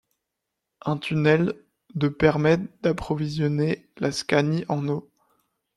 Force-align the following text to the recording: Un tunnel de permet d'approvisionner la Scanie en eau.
Un 0.83 0.97
tunnel 0.97 1.53
de 1.93 2.07
permet 2.07 2.57
d'approvisionner 2.81 3.87
la 3.97 4.11
Scanie 4.11 4.65
en 4.67 4.87
eau. 4.87 5.11